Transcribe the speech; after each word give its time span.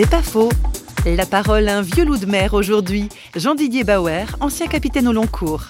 C'est 0.00 0.08
pas 0.08 0.22
faux. 0.22 0.52
La 1.06 1.26
parole 1.26 1.68
à 1.68 1.76
un 1.76 1.82
vieux 1.82 2.04
loup 2.04 2.18
de 2.18 2.24
mer 2.24 2.54
aujourd'hui, 2.54 3.08
Jean-Didier 3.34 3.82
Bauer, 3.82 4.26
ancien 4.38 4.68
capitaine 4.68 5.08
au 5.08 5.12
long 5.12 5.26
cours. 5.26 5.66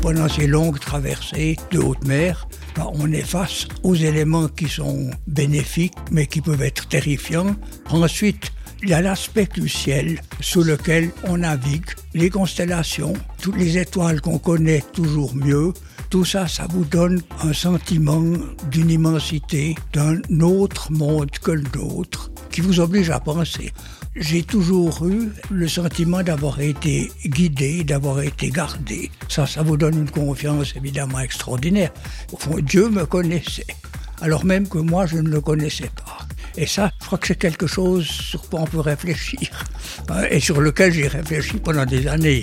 Pendant 0.00 0.26
ces 0.26 0.46
longues 0.46 0.78
traversées 0.78 1.58
de 1.72 1.80
haute 1.80 2.02
mer, 2.06 2.48
ben, 2.74 2.86
on 2.94 3.12
est 3.12 3.20
face 3.20 3.68
aux 3.82 3.94
éléments 3.94 4.48
qui 4.48 4.66
sont 4.66 5.10
bénéfiques, 5.26 5.92
mais 6.10 6.26
qui 6.26 6.40
peuvent 6.40 6.62
être 6.62 6.88
terrifiants. 6.88 7.54
Ensuite, 7.90 8.50
il 8.82 8.88
y 8.88 8.94
a 8.94 9.02
l'aspect 9.02 9.48
du 9.52 9.68
ciel 9.68 10.22
sous 10.40 10.62
lequel 10.62 11.10
on 11.24 11.36
navigue, 11.36 11.90
les 12.14 12.30
constellations, 12.30 13.12
toutes 13.42 13.58
les 13.58 13.76
étoiles 13.76 14.22
qu'on 14.22 14.38
connaît 14.38 14.82
toujours 14.94 15.34
mieux. 15.34 15.74
Tout 16.10 16.24
ça, 16.24 16.46
ça 16.46 16.66
vous 16.70 16.84
donne 16.84 17.20
un 17.42 17.52
sentiment 17.52 18.22
d'une 18.70 18.90
immensité, 18.90 19.74
d'un 19.92 20.20
autre 20.40 20.92
monde 20.92 21.30
que 21.30 21.50
le 21.50 21.64
nôtre, 21.74 22.30
qui 22.50 22.60
vous 22.60 22.80
oblige 22.80 23.10
à 23.10 23.20
penser. 23.20 23.72
J'ai 24.16 24.44
toujours 24.44 25.06
eu 25.08 25.30
le 25.50 25.66
sentiment 25.66 26.22
d'avoir 26.22 26.60
été 26.60 27.10
guidé, 27.26 27.82
d'avoir 27.82 28.20
été 28.20 28.50
gardé. 28.50 29.10
Ça, 29.28 29.44
ça 29.46 29.62
vous 29.62 29.76
donne 29.76 29.98
une 29.98 30.10
confiance 30.10 30.74
évidemment 30.76 31.18
extraordinaire. 31.18 31.90
Au 32.32 32.36
fond, 32.36 32.58
Dieu 32.60 32.88
me 32.90 33.06
connaissait, 33.06 33.66
alors 34.22 34.44
même 34.44 34.68
que 34.68 34.78
moi, 34.78 35.06
je 35.06 35.16
ne 35.16 35.28
le 35.28 35.40
connaissais 35.40 35.90
pas. 35.96 36.28
Et 36.56 36.66
ça, 36.66 36.92
je 37.00 37.06
crois 37.06 37.18
que 37.18 37.26
c'est 37.26 37.38
quelque 37.38 37.66
chose 37.66 38.04
sur 38.04 38.48
quoi 38.48 38.60
on 38.60 38.66
peut 38.66 38.78
réfléchir 38.78 39.50
hein, 40.08 40.22
et 40.30 40.38
sur 40.38 40.60
lequel 40.60 40.92
j'ai 40.92 41.08
réfléchi 41.08 41.56
pendant 41.56 41.84
des 41.84 42.06
années. 42.06 42.42